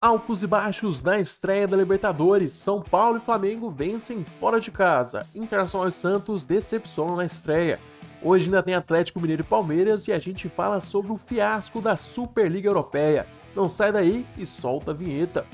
Altos 0.00 0.44
e 0.44 0.46
baixos 0.46 1.02
na 1.02 1.18
estreia 1.18 1.66
da 1.66 1.76
Libertadores. 1.76 2.52
São 2.52 2.80
Paulo 2.80 3.16
e 3.16 3.20
Flamengo 3.20 3.68
vencem 3.68 4.24
fora 4.38 4.60
de 4.60 4.70
casa. 4.70 5.26
Internacional 5.34 5.88
e 5.88 5.92
Santos 5.92 6.44
decepcionam 6.44 7.16
na 7.16 7.24
estreia. 7.24 7.80
Hoje 8.22 8.44
ainda 8.44 8.62
tem 8.62 8.76
Atlético 8.76 9.20
Mineiro 9.20 9.42
e 9.42 9.44
Palmeiras 9.44 10.06
e 10.06 10.12
a 10.12 10.20
gente 10.20 10.48
fala 10.48 10.80
sobre 10.80 11.10
o 11.10 11.16
fiasco 11.16 11.80
da 11.80 11.96
Superliga 11.96 12.68
Europeia. 12.68 13.26
Não 13.56 13.68
sai 13.68 13.90
daí 13.90 14.24
e 14.36 14.46
solta 14.46 14.92
a 14.92 14.94
vinheta. 14.94 15.44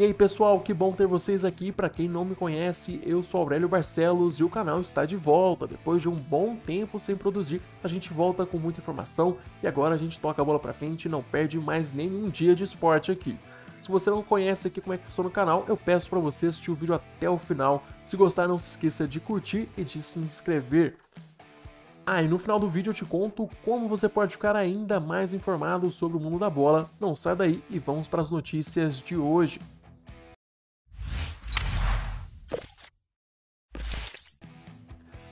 E 0.00 0.02
aí 0.02 0.14
pessoal, 0.14 0.58
que 0.60 0.72
bom 0.72 0.92
ter 0.92 1.06
vocês 1.06 1.44
aqui. 1.44 1.70
Para 1.70 1.90
quem 1.90 2.08
não 2.08 2.24
me 2.24 2.34
conhece, 2.34 3.02
eu 3.04 3.22
sou 3.22 3.42
Aurélio 3.42 3.68
Barcelos 3.68 4.40
e 4.40 4.42
o 4.42 4.48
canal 4.48 4.80
está 4.80 5.04
de 5.04 5.14
volta. 5.14 5.66
Depois 5.66 6.00
de 6.00 6.08
um 6.08 6.14
bom 6.14 6.56
tempo 6.56 6.98
sem 6.98 7.14
produzir, 7.14 7.60
a 7.84 7.86
gente 7.86 8.10
volta 8.10 8.46
com 8.46 8.56
muita 8.56 8.80
informação 8.80 9.36
e 9.62 9.68
agora 9.68 9.94
a 9.94 9.98
gente 9.98 10.18
toca 10.18 10.40
a 10.40 10.44
bola 10.44 10.58
para 10.58 10.72
frente 10.72 11.04
e 11.04 11.08
não 11.10 11.22
perde 11.22 11.58
mais 11.58 11.92
nenhum 11.92 12.30
dia 12.30 12.54
de 12.54 12.64
esporte 12.64 13.12
aqui. 13.12 13.38
Se 13.82 13.90
você 13.90 14.08
não 14.08 14.22
conhece 14.22 14.68
aqui 14.68 14.80
como 14.80 14.94
é 14.94 14.96
que 14.96 15.04
funciona 15.04 15.28
o 15.28 15.30
canal, 15.30 15.66
eu 15.68 15.76
peço 15.76 16.08
para 16.08 16.18
você 16.18 16.46
assistir 16.46 16.70
o 16.70 16.74
vídeo 16.74 16.94
até 16.94 17.28
o 17.28 17.36
final. 17.36 17.84
Se 18.02 18.16
gostar, 18.16 18.48
não 18.48 18.58
se 18.58 18.70
esqueça 18.70 19.06
de 19.06 19.20
curtir 19.20 19.68
e 19.76 19.84
de 19.84 20.02
se 20.02 20.18
inscrever. 20.18 20.96
Ah, 22.06 22.22
e 22.22 22.26
no 22.26 22.38
final 22.38 22.58
do 22.58 22.70
vídeo 22.70 22.88
eu 22.88 22.94
te 22.94 23.04
conto 23.04 23.50
como 23.66 23.86
você 23.86 24.08
pode 24.08 24.32
ficar 24.32 24.56
ainda 24.56 24.98
mais 24.98 25.34
informado 25.34 25.90
sobre 25.90 26.16
o 26.16 26.20
mundo 26.20 26.38
da 26.38 26.48
bola. 26.48 26.88
Não 26.98 27.14
sai 27.14 27.36
daí 27.36 27.62
e 27.68 27.78
vamos 27.78 28.08
para 28.08 28.22
as 28.22 28.30
notícias 28.30 29.02
de 29.02 29.14
hoje. 29.14 29.60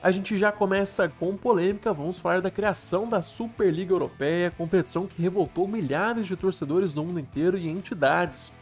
A 0.01 0.11
gente 0.11 0.37
já 0.37 0.49
começa 0.49 1.09
com 1.09 1.35
polêmica, 1.35 1.93
vamos 1.93 2.17
falar 2.17 2.39
da 2.39 2.49
criação 2.49 3.09
da 3.09 3.21
Superliga 3.21 3.91
Europeia, 3.91 4.49
competição 4.49 5.05
que 5.05 5.21
revoltou 5.21 5.67
milhares 5.67 6.25
de 6.25 6.37
torcedores 6.37 6.93
do 6.93 7.03
mundo 7.03 7.19
inteiro 7.19 7.57
e 7.57 7.67
entidades. 7.67 8.53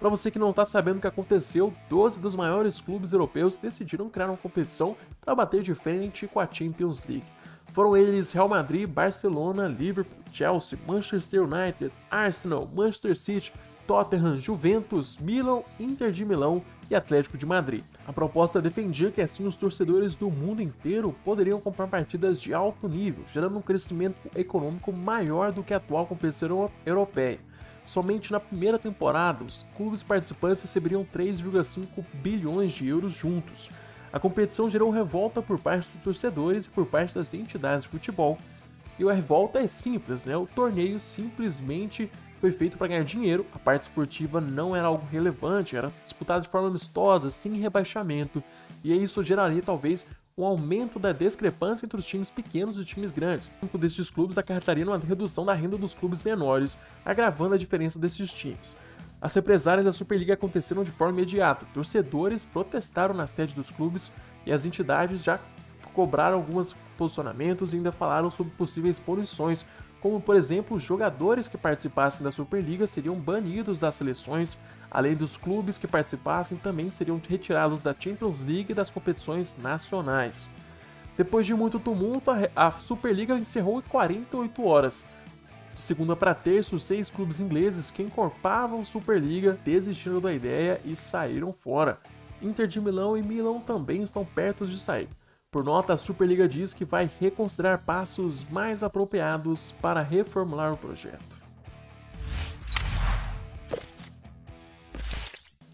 Para 0.00 0.08
você 0.08 0.30
que 0.30 0.38
não 0.38 0.48
está 0.48 0.64
sabendo 0.64 0.96
o 0.96 1.00
que 1.02 1.06
aconteceu, 1.06 1.74
12 1.90 2.20
dos 2.20 2.34
maiores 2.34 2.80
clubes 2.80 3.12
europeus 3.12 3.58
decidiram 3.58 4.08
criar 4.08 4.28
uma 4.28 4.38
competição 4.38 4.96
para 5.20 5.34
bater 5.34 5.62
de 5.62 5.74
frente 5.74 6.26
com 6.26 6.40
a 6.40 6.48
Champions 6.50 7.04
League. 7.06 7.26
Foram 7.70 7.94
eles 7.94 8.32
Real 8.32 8.48
Madrid, 8.48 8.88
Barcelona, 8.88 9.68
Liverpool, 9.68 10.18
Chelsea, 10.32 10.78
Manchester 10.86 11.42
United, 11.42 11.92
Arsenal, 12.10 12.66
Manchester 12.74 13.14
City, 13.14 13.52
Tottenham, 13.88 14.36
Juventus, 14.36 15.16
Milan, 15.16 15.62
Inter 15.80 16.12
de 16.12 16.22
Milão 16.22 16.62
e 16.90 16.94
Atlético 16.94 17.38
de 17.38 17.46
Madrid. 17.46 17.82
A 18.06 18.12
proposta 18.12 18.60
defendia 18.60 19.10
que 19.10 19.22
assim 19.22 19.46
os 19.46 19.56
torcedores 19.56 20.14
do 20.14 20.30
mundo 20.30 20.60
inteiro 20.60 21.16
poderiam 21.24 21.58
comprar 21.58 21.86
partidas 21.86 22.42
de 22.42 22.52
alto 22.52 22.86
nível, 22.86 23.24
gerando 23.26 23.56
um 23.56 23.62
crescimento 23.62 24.18
econômico 24.36 24.92
maior 24.92 25.50
do 25.52 25.62
que 25.62 25.72
a 25.72 25.78
atual 25.78 26.04
competição 26.04 26.70
europeia. 26.84 27.40
Somente 27.82 28.30
na 28.30 28.38
primeira 28.38 28.78
temporada, 28.78 29.42
os 29.42 29.64
clubes 29.74 30.02
participantes 30.02 30.60
receberiam 30.60 31.02
3,5 31.02 32.04
bilhões 32.12 32.74
de 32.74 32.86
euros 32.86 33.14
juntos. 33.14 33.70
A 34.12 34.20
competição 34.20 34.68
gerou 34.68 34.90
revolta 34.90 35.40
por 35.40 35.58
parte 35.58 35.94
dos 35.94 36.02
torcedores 36.02 36.66
e 36.66 36.70
por 36.70 36.84
parte 36.84 37.14
das 37.14 37.32
entidades 37.32 37.84
de 37.84 37.90
futebol. 37.90 38.36
E 38.98 39.08
a 39.08 39.12
revolta 39.14 39.60
é 39.60 39.66
simples, 39.66 40.26
né? 40.26 40.36
O 40.36 40.46
torneio 40.46 41.00
simplesmente 41.00 42.10
foi 42.38 42.52
feito 42.52 42.78
para 42.78 42.88
ganhar 42.88 43.04
dinheiro, 43.04 43.44
a 43.52 43.58
parte 43.58 43.82
esportiva 43.82 44.40
não 44.40 44.74
era 44.74 44.86
algo 44.86 45.06
relevante, 45.10 45.76
era 45.76 45.92
disputada 46.02 46.40
de 46.40 46.48
forma 46.48 46.68
amistosa, 46.68 47.30
sem 47.30 47.54
rebaixamento, 47.54 48.42
e 48.82 48.92
isso 48.92 49.22
geraria 49.22 49.62
talvez 49.62 50.06
um 50.36 50.44
aumento 50.44 51.00
da 51.00 51.12
discrepância 51.12 51.84
entre 51.84 51.98
os 51.98 52.06
times 52.06 52.30
pequenos 52.30 52.76
e 52.76 52.80
os 52.80 52.86
times 52.86 53.10
grandes. 53.10 53.50
Um 53.60 53.78
desses 53.78 54.08
clubes 54.08 54.38
acarretaria 54.38 54.84
uma 54.84 54.96
redução 54.96 55.44
da 55.44 55.52
renda 55.52 55.76
dos 55.76 55.94
clubes 55.94 56.22
menores, 56.22 56.78
agravando 57.04 57.54
a 57.54 57.58
diferença 57.58 57.98
desses 57.98 58.32
times. 58.32 58.76
As 59.20 59.34
represárias 59.34 59.84
da 59.84 59.90
Superliga 59.90 60.34
aconteceram 60.34 60.84
de 60.84 60.92
forma 60.92 61.14
imediata. 61.14 61.66
Torcedores 61.74 62.44
protestaram 62.44 63.14
na 63.14 63.26
sede 63.26 63.52
dos 63.52 63.68
clubes 63.68 64.12
e 64.46 64.52
as 64.52 64.64
entidades 64.64 65.24
já 65.24 65.40
cobraram 65.92 66.36
alguns 66.36 66.76
posicionamentos 66.96 67.72
e 67.72 67.76
ainda 67.76 67.90
falaram 67.90 68.30
sobre 68.30 68.52
possíveis 68.52 69.00
punições 69.00 69.66
como 70.00 70.20
por 70.20 70.36
exemplo, 70.36 70.78
jogadores 70.78 71.48
que 71.48 71.58
participassem 71.58 72.22
da 72.22 72.30
Superliga 72.30 72.86
seriam 72.86 73.16
banidos 73.16 73.80
das 73.80 73.96
seleções, 73.96 74.58
além 74.90 75.16
dos 75.16 75.36
clubes 75.36 75.76
que 75.76 75.88
participassem 75.88 76.56
também 76.56 76.88
seriam 76.88 77.20
retirados 77.28 77.82
da 77.82 77.94
Champions 77.98 78.42
League 78.44 78.70
e 78.70 78.74
das 78.74 78.90
competições 78.90 79.56
nacionais. 79.58 80.48
Depois 81.16 81.46
de 81.46 81.54
muito 81.54 81.80
tumulto, 81.80 82.30
a 82.54 82.70
Superliga 82.70 83.36
encerrou 83.36 83.80
em 83.80 83.82
48 83.82 84.64
horas. 84.64 85.06
De 85.74 85.82
segunda 85.82 86.14
para 86.14 86.34
terça, 86.34 86.76
os 86.76 86.84
seis 86.84 87.10
clubes 87.10 87.40
ingleses 87.40 87.90
que 87.90 88.02
encorpavam 88.02 88.84
Superliga 88.84 89.58
desistiram 89.64 90.20
da 90.20 90.32
ideia 90.32 90.80
e 90.84 90.94
saíram 90.94 91.52
fora. 91.52 91.98
Inter 92.40 92.68
de 92.68 92.80
Milão 92.80 93.16
e 93.16 93.22
Milão 93.22 93.60
também 93.60 94.02
estão 94.02 94.24
perto 94.24 94.64
de 94.64 94.78
sair. 94.78 95.08
Por 95.50 95.64
nota, 95.64 95.94
a 95.94 95.96
Superliga 95.96 96.46
diz 96.46 96.74
que 96.74 96.84
vai 96.84 97.10
reconsiderar 97.18 97.82
passos 97.82 98.44
mais 98.50 98.82
apropriados 98.82 99.72
para 99.80 100.02
reformular 100.02 100.74
o 100.74 100.76
projeto. 100.76 101.38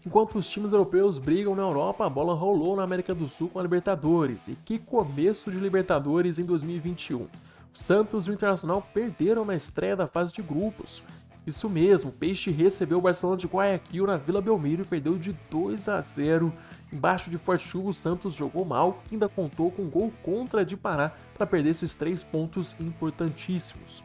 Enquanto 0.07 0.37
os 0.37 0.49
times 0.49 0.71
europeus 0.71 1.17
brigam 1.17 1.53
na 1.55 1.63
Europa, 1.63 2.05
a 2.05 2.09
bola 2.09 2.33
rolou 2.33 2.77
na 2.77 2.83
América 2.83 3.13
do 3.13 3.27
Sul 3.27 3.49
com 3.49 3.59
a 3.59 3.63
Libertadores. 3.63 4.47
E 4.47 4.55
que 4.55 4.79
começo 4.79 5.51
de 5.51 5.57
Libertadores 5.57 6.39
em 6.39 6.45
2021! 6.45 7.23
O 7.23 7.29
Santos 7.73 8.27
e 8.27 8.31
o 8.31 8.33
Internacional 8.33 8.81
perderam 8.93 9.43
na 9.43 9.55
estreia 9.55 9.97
da 9.97 10.07
fase 10.07 10.31
de 10.31 10.41
grupos. 10.41 11.03
Isso 11.45 11.69
mesmo, 11.69 12.09
o 12.09 12.13
Peixe 12.13 12.49
recebeu 12.49 12.97
o 12.97 13.01
Barcelona 13.01 13.37
de 13.37 13.45
Guayaquil 13.45 14.07
na 14.07 14.17
Vila 14.17 14.41
Belmiro 14.41 14.81
e 14.81 14.85
perdeu 14.85 15.17
de 15.17 15.33
2 15.49 15.89
a 15.89 16.01
0 16.01 16.51
Embaixo 16.91 17.29
de 17.29 17.37
forte 17.37 17.67
chuva, 17.67 17.89
o 17.89 17.93
Santos 17.93 18.35
jogou 18.35 18.63
mal 18.63 19.03
e 19.11 19.15
ainda 19.15 19.27
contou 19.27 19.69
com 19.69 19.83
um 19.83 19.89
gol 19.89 20.13
contra 20.23 20.65
de 20.65 20.77
Pará 20.77 21.11
para 21.33 21.45
perder 21.45 21.71
esses 21.71 21.93
três 21.93 22.23
pontos 22.23 22.79
importantíssimos. 22.79 24.03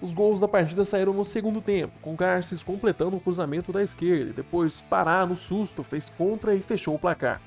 Os 0.00 0.12
gols 0.12 0.40
da 0.40 0.48
partida 0.48 0.84
saíram 0.84 1.12
no 1.12 1.24
segundo 1.24 1.60
tempo, 1.60 1.94
com 2.02 2.16
Garces 2.16 2.62
completando 2.62 3.16
o 3.16 3.20
cruzamento 3.20 3.72
da 3.72 3.82
esquerda 3.82 4.30
e 4.30 4.34
depois 4.34 4.80
Pará, 4.80 5.24
no 5.24 5.36
susto, 5.36 5.82
fez 5.82 6.08
contra 6.08 6.54
e 6.54 6.60
fechou 6.60 6.94
o 6.96 6.98
placar. 6.98 7.40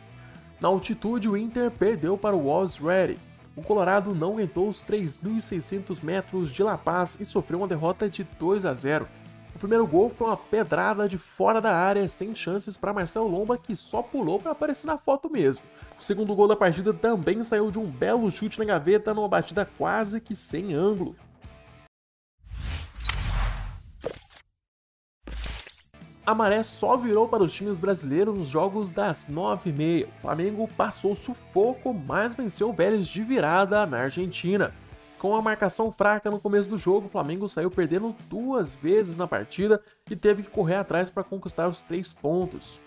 Na 0.60 0.70
altitude, 0.70 1.30
o 1.30 1.36
Inter 1.36 1.70
perdeu 1.70 2.18
para 2.18 2.36
o 2.36 2.48
Was 2.48 2.78
Ready. 2.78 3.20
O 3.56 3.62
Colorado 3.62 4.14
não 4.14 4.34
aguentou 4.34 4.68
os 4.68 4.84
3.600 4.84 6.04
metros 6.04 6.52
de 6.52 6.62
La 6.62 6.78
Paz 6.78 7.20
e 7.20 7.26
sofreu 7.26 7.60
uma 7.60 7.68
derrota 7.68 8.10
de 8.10 8.24
2 8.24 8.66
a 8.66 8.74
0 8.74 9.08
o 9.56 9.58
primeiro 9.60 9.88
gol 9.88 10.10
foi 10.10 10.28
uma 10.28 10.36
pedrada 10.36 11.08
de 11.08 11.18
fora 11.18 11.62
da 11.62 11.74
área, 11.74 12.10
sem 12.10 12.36
chances 12.36 12.76
para 12.76 12.92
Marcelo 12.92 13.30
Lomba, 13.30 13.58
que 13.58 13.74
só 13.74 14.02
pulou 14.02 14.38
para 14.38 14.52
aparecer 14.52 14.86
na 14.86 14.98
foto 14.98 15.32
mesmo. 15.32 15.64
O 15.98 16.04
segundo 16.04 16.36
gol 16.36 16.46
da 16.46 16.58
partida 16.58 16.94
também 16.94 17.42
saiu 17.42 17.72
de 17.72 17.80
um 17.80 17.86
belo 17.90 18.30
chute 18.30 18.60
na 18.60 18.66
gaveta, 18.66 19.14
numa 19.14 19.30
batida 19.30 19.66
quase 19.78 20.20
que 20.20 20.36
sem 20.36 20.74
ângulo. 20.74 21.16
A 26.26 26.34
maré 26.34 26.64
só 26.64 26.98
virou 26.98 27.28
para 27.28 27.44
os 27.44 27.54
times 27.54 27.80
brasileiros 27.80 28.36
nos 28.36 28.48
jogos 28.48 28.92
das 28.92 29.28
9h30. 29.30 30.08
O 30.08 30.22
Flamengo 30.22 30.68
passou 30.76 31.14
sufoco, 31.14 31.94
mas 31.94 32.34
venceu 32.34 32.70
o 32.70 32.74
Vélez 32.74 33.08
de 33.08 33.22
virada 33.22 33.86
na 33.86 34.00
Argentina. 34.00 34.74
Com 35.20 35.36
a 35.36 35.42
marcação 35.42 35.92
fraca 35.92 36.32
no 36.32 36.40
começo 36.40 36.68
do 36.68 36.80
jogo, 36.80 37.06
o 37.06 37.10
Flamengo 37.12 37.48
saiu 37.48 37.70
perdendo 37.70 38.16
duas 38.28 38.74
vezes 38.74 39.18
na 39.18 39.28
partida 39.28 39.80
e 40.10 40.16
teve 40.16 40.42
que 40.42 40.50
correr 40.50 40.76
atrás 40.76 41.12
para 41.12 41.24
conquistar 41.24 41.68
os 41.68 41.84
três 41.84 42.12
pontos. 42.12 42.82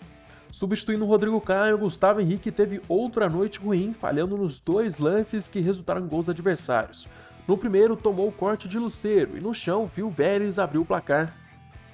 Substituindo 0.51 1.05
o 1.05 1.07
Rodrigo 1.07 1.39
Caio, 1.39 1.77
Gustavo 1.77 2.19
Henrique 2.19 2.51
teve 2.51 2.81
outra 2.89 3.29
noite 3.29 3.59
ruim, 3.59 3.93
falhando 3.93 4.35
nos 4.35 4.59
dois 4.59 4.99
lances 4.99 5.47
que 5.47 5.61
resultaram 5.61 6.01
em 6.01 6.07
gols 6.07 6.27
adversários. 6.27 7.07
No 7.47 7.57
primeiro, 7.57 7.95
tomou 7.95 8.27
o 8.27 8.33
corte 8.33 8.67
de 8.67 8.77
Luceiro 8.77 9.37
e 9.37 9.39
no 9.39 9.53
chão 9.53 9.87
viu 9.87 10.09
Vélez 10.09 10.59
abrir 10.59 10.79
o 10.79 10.85
placar. 10.85 11.33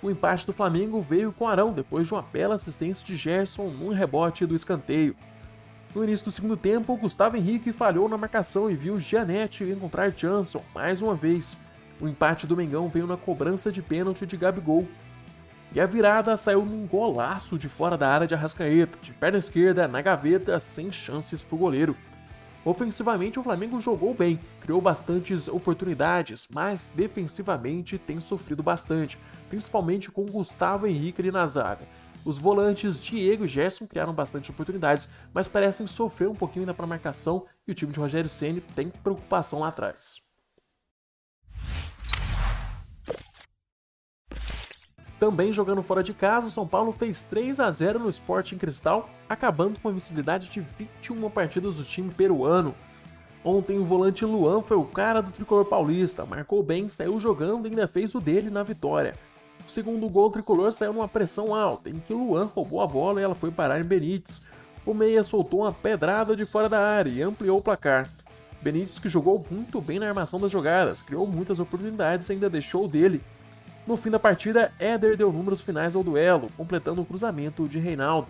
O 0.05 0.11
empate 0.11 0.45
do 0.45 0.53
Flamengo 0.53 1.01
veio 1.01 1.33
com 1.33 1.47
Arão 1.47 1.73
depois 1.73 2.05
de 2.05 2.13
uma 2.13 2.21
bela 2.21 2.53
assistência 2.53 3.03
de 3.03 3.15
Gerson 3.15 3.69
num 3.69 3.89
rebote 3.89 4.45
do 4.45 4.53
escanteio. 4.53 5.15
No 5.95 6.03
início 6.03 6.25
do 6.25 6.31
segundo 6.31 6.55
tempo, 6.55 6.95
Gustavo 6.95 7.37
Henrique 7.37 7.73
falhou 7.73 8.07
na 8.07 8.15
marcação 8.15 8.69
e 8.69 8.75
viu 8.75 8.99
Gianetti 8.99 9.63
encontrar 9.63 10.13
Jansson 10.15 10.63
mais 10.75 11.01
uma 11.01 11.15
vez. 11.15 11.57
O 11.99 12.07
empate 12.07 12.45
do 12.45 12.55
Mengão 12.55 12.87
veio 12.87 13.07
na 13.07 13.17
cobrança 13.17 13.71
de 13.71 13.81
pênalti 13.81 14.27
de 14.27 14.37
Gabigol. 14.37 14.87
E 15.73 15.81
a 15.81 15.87
virada 15.87 16.37
saiu 16.37 16.63
num 16.63 16.85
golaço 16.85 17.57
de 17.57 17.67
fora 17.67 17.97
da 17.97 18.07
área 18.07 18.27
de 18.27 18.35
Arrascaeta, 18.35 18.99
de 19.01 19.11
perna 19.11 19.39
esquerda, 19.39 19.87
na 19.87 20.03
gaveta, 20.03 20.59
sem 20.59 20.91
chances 20.91 21.41
para 21.41 21.55
o 21.55 21.57
goleiro. 21.57 21.97
Ofensivamente, 22.65 23.39
o 23.39 23.43
Flamengo 23.43 23.79
jogou 23.79 24.11
bem, 24.15 24.39
criou 24.59 24.81
bastantes 24.81 25.47
oportunidades, 25.47 26.47
mas 26.51 26.89
defensivamente 26.95 27.99
tem 27.99 28.19
sofrido 28.19 28.63
bastante, 28.63 29.19
principalmente 29.47 30.11
com 30.11 30.25
Gustavo 30.25 30.87
Henrique 30.87 31.21
ali 31.21 31.31
na 31.31 31.45
zaga. 31.45 31.87
Os 32.25 32.39
volantes 32.39 32.99
Diego 32.99 33.45
e 33.45 33.47
Gerson 33.47 33.85
criaram 33.85 34.11
bastante 34.11 34.49
oportunidades, 34.49 35.07
mas 35.31 35.47
parecem 35.47 35.85
sofrer 35.85 36.27
um 36.27 36.33
pouquinho 36.33 36.63
ainda 36.63 36.73
para 36.73 36.87
marcação 36.87 37.45
e 37.67 37.71
o 37.71 37.75
time 37.75 37.93
de 37.93 37.99
Rogério 37.99 38.27
Ceni 38.27 38.61
tem 38.61 38.89
preocupação 38.89 39.59
lá 39.59 39.67
atrás. 39.67 40.23
Também 45.25 45.51
jogando 45.51 45.81
fora 45.81 46.03
de 46.03 46.13
casa, 46.13 46.45
o 46.45 46.51
São 46.51 46.67
Paulo 46.67 46.91
fez 46.91 47.23
3 47.23 47.59
a 47.59 47.71
0 47.71 47.97
no 47.97 48.09
Sporting 48.09 48.59
Cristal, 48.59 49.09
acabando 49.27 49.79
com 49.79 49.87
a 49.87 49.91
invencibilidade 49.91 50.49
de 50.49 50.61
21 50.61 51.27
partidas 51.31 51.77
do 51.77 51.83
time 51.83 52.13
peruano. 52.13 52.75
Ontem 53.43 53.79
o 53.79 53.83
volante 53.83 54.23
Luan 54.23 54.61
foi 54.61 54.77
o 54.77 54.85
cara 54.85 55.21
do 55.21 55.31
tricolor 55.31 55.65
paulista, 55.65 56.27
marcou 56.27 56.61
bem, 56.61 56.87
saiu 56.87 57.19
jogando 57.19 57.65
e 57.65 57.71
ainda 57.71 57.87
fez 57.87 58.13
o 58.13 58.21
dele 58.21 58.51
na 58.51 58.61
vitória. 58.61 59.15
O 59.67 59.71
segundo 59.71 60.07
gol 60.09 60.29
tricolor 60.29 60.71
saiu 60.71 60.93
numa 60.93 61.07
pressão 61.07 61.55
alta, 61.55 61.89
em 61.89 61.95
que 61.95 62.13
Luan 62.13 62.45
roubou 62.53 62.79
a 62.79 62.85
bola 62.85 63.19
e 63.19 63.23
ela 63.23 63.33
foi 63.33 63.49
parar 63.49 63.79
em 63.79 63.83
Benítez. 63.83 64.43
O 64.85 64.93
meia 64.93 65.23
soltou 65.23 65.61
uma 65.61 65.73
pedrada 65.73 66.35
de 66.35 66.45
fora 66.45 66.69
da 66.69 66.79
área 66.79 67.09
e 67.09 67.23
ampliou 67.23 67.57
o 67.57 67.63
placar. 67.63 68.11
Benítez, 68.61 68.99
que 68.99 69.09
jogou 69.09 69.43
muito 69.49 69.81
bem 69.81 69.97
na 69.97 70.07
armação 70.07 70.39
das 70.39 70.51
jogadas, 70.51 71.01
criou 71.01 71.25
muitas 71.25 71.59
oportunidades 71.59 72.29
e 72.29 72.33
ainda 72.33 72.47
deixou 72.47 72.85
o 72.85 72.87
dele. 72.87 73.23
No 73.85 73.95
fim 73.95 74.09
da 74.09 74.19
partida, 74.19 74.73
Éder 74.79 75.15
deu 75.15 75.31
números 75.31 75.61
finais 75.61 75.95
ao 75.95 76.03
duelo, 76.03 76.49
completando 76.57 77.01
o 77.01 77.05
cruzamento 77.05 77.67
de 77.67 77.79
Reinaldo. 77.79 78.27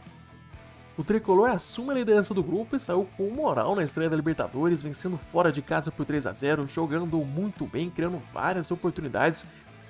O 0.97 1.03
tricolor 1.03 1.49
assume 1.49 1.91
a 1.91 1.95
liderança 1.95 2.33
do 2.33 2.43
grupo 2.43 2.75
e 2.75 2.79
saiu 2.79 3.07
com 3.17 3.29
moral 3.29 3.75
na 3.75 3.83
estreia 3.83 4.09
da 4.09 4.15
Libertadores, 4.15 4.81
vencendo 4.81 5.17
fora 5.17 5.51
de 5.51 5.61
casa 5.61 5.91
por 5.91 6.05
3 6.05 6.27
a 6.27 6.33
0, 6.33 6.67
jogando 6.67 7.17
muito 7.19 7.65
bem, 7.65 7.89
criando 7.89 8.21
várias 8.33 8.71
oportunidades 8.71 9.45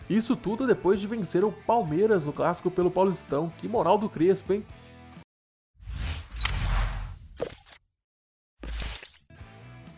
isso 0.10 0.36
tudo 0.36 0.68
depois 0.68 1.00
de 1.00 1.08
vencer 1.08 1.44
o 1.44 1.52
Palmeiras 1.52 2.26
no 2.26 2.34
clássico 2.34 2.70
pelo 2.70 2.92
Paulistão. 2.92 3.52
Que 3.58 3.68
moral 3.68 3.98
do 3.98 4.08
Crespo, 4.08 4.54
hein? 4.54 4.66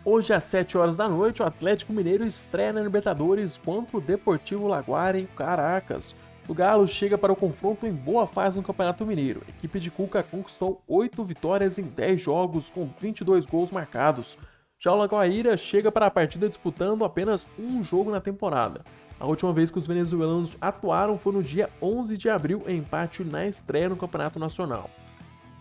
Hoje 0.09 0.31
às 0.31 0.45
7 0.45 0.77
horas 0.77 0.95
da 0.95 1.09
noite, 1.09 1.44
o 1.44 1.45
Atlético 1.45 1.92
Mineiro 1.92 2.25
estreia 2.25 2.71
na 2.71 2.80
Libertadores 2.80 3.57
contra 3.57 3.98
o 3.98 4.01
Deportivo 4.01 4.65
Laguara 4.65 5.19
em 5.19 5.25
Caracas. 5.25 6.15
O 6.48 6.54
Galo 6.54 6.88
chega 6.88 7.18
para 7.18 7.33
o 7.33 7.36
confronto 7.36 7.86
em 7.86 7.92
boa 7.92 8.25
fase 8.25 8.56
no 8.56 8.63
Campeonato 8.63 9.06
Mineiro. 9.06 9.44
A 9.45 9.50
equipe 9.50 9.81
de 9.81 9.92
Cuca 9.92 10.24
conquistou 10.24 10.81
8 10.88 11.21
vitórias 11.25 11.77
em 11.77 11.83
10 11.83 12.21
jogos, 12.21 12.69
com 12.69 12.89
22 12.98 13.45
gols 13.45 13.69
marcados. 13.69 14.38
Já 14.80 14.94
o 14.94 14.95
Lagoaíra 14.95 15.57
chega 15.57 15.92
para 15.92 16.06
a 16.06 16.12
partida 16.12 16.48
disputando 16.48 17.04
apenas 17.04 17.45
um 17.59 17.83
jogo 17.83 18.09
na 18.09 18.21
temporada. 18.21 18.86
A 19.19 19.27
última 19.27 19.51
vez 19.51 19.69
que 19.69 19.77
os 19.77 19.86
venezuelanos 19.86 20.56
atuaram 20.62 21.18
foi 21.18 21.33
no 21.33 21.44
dia 21.44 21.69
11 21.81 22.18
de 22.18 22.30
abril, 22.30 22.63
em 22.65 22.77
empate 22.77 23.25
na 23.25 23.45
estreia 23.45 23.89
no 23.89 23.98
Campeonato 23.98 24.39
Nacional. 24.39 24.89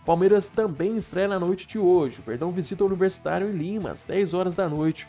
Palmeiras 0.07 0.47
também 0.47 0.95
estreia 0.95 1.27
na 1.27 1.37
noite 1.37 1.67
de 1.67 1.77
hoje. 1.77 2.21
O 2.21 2.23
Verdão 2.23 2.49
visita 2.49 2.81
o 2.81 2.87
Universitário 2.87 3.49
em 3.49 3.51
Lima, 3.51 3.91
às 3.91 4.05
10 4.05 4.33
horas 4.33 4.55
da 4.55 4.69
noite. 4.69 5.05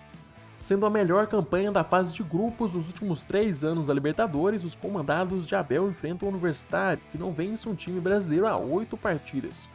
Sendo 0.58 0.84
a 0.86 0.90
melhor 0.90 1.28
campanha 1.28 1.70
da 1.70 1.84
fase 1.84 2.12
de 2.12 2.24
grupos 2.24 2.72
dos 2.72 2.88
últimos 2.88 3.22
três 3.22 3.62
anos 3.62 3.86
da 3.86 3.94
Libertadores, 3.94 4.64
os 4.64 4.74
comandados 4.74 5.46
de 5.46 5.54
Abel 5.54 5.88
enfrentam 5.88 6.26
o 6.26 6.32
Universitário, 6.32 7.00
que 7.12 7.16
não 7.16 7.32
vence 7.32 7.68
um 7.68 7.76
time 7.76 8.00
brasileiro 8.00 8.48
há 8.48 8.58
oito 8.58 8.96
partidas. 8.96 9.68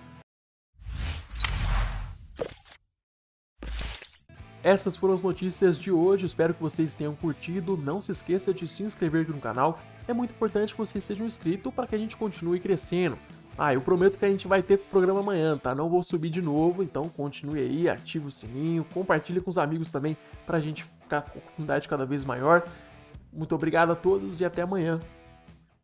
Essas 4.61 4.97
foram 4.97 5.13
as 5.13 5.21
notícias 5.21 5.79
de 5.79 5.89
hoje, 5.89 6.25
espero 6.25 6.53
que 6.53 6.61
vocês 6.61 6.95
tenham 6.95 7.15
curtido. 7.15 7.77
Não 7.77 8.01
se 8.01 8.11
esqueça 8.11 8.53
de 8.53 8.67
se 8.67 8.83
inscrever 8.83 9.21
aqui 9.21 9.31
no 9.31 9.39
canal, 9.39 9.79
é 10.05 10.11
muito 10.11 10.31
importante 10.31 10.73
que 10.73 10.79
vocês 10.79 11.01
sejam 11.01 11.25
inscritos 11.25 11.73
para 11.73 11.87
que 11.87 11.95
a 11.95 11.97
gente 11.97 12.17
continue 12.17 12.59
crescendo. 12.59 13.17
Ah, 13.57 13.73
eu 13.73 13.81
prometo 13.81 14.17
que 14.17 14.25
a 14.25 14.29
gente 14.29 14.47
vai 14.47 14.63
ter 14.63 14.77
programa 14.77 15.19
amanhã, 15.19 15.57
tá? 15.57 15.75
Não 15.75 15.89
vou 15.89 16.01
subir 16.01 16.29
de 16.29 16.41
novo, 16.41 16.81
então 16.81 17.07
continue 17.07 17.59
aí, 17.59 17.87
ative 17.87 18.27
o 18.27 18.31
sininho, 18.31 18.83
compartilhe 18.93 19.39
com 19.39 19.49
os 19.49 19.57
amigos 19.57 19.89
também 19.89 20.17
para 20.45 20.57
a 20.57 20.61
gente 20.61 20.83
ficar 20.83 21.21
com 21.21 21.37
a 21.37 21.41
comunidade 21.41 21.87
cada 21.87 22.05
vez 22.05 22.25
maior. 22.25 22.63
Muito 23.31 23.53
obrigado 23.53 23.91
a 23.91 23.95
todos 23.95 24.41
e 24.41 24.45
até 24.45 24.63
amanhã. 24.63 24.99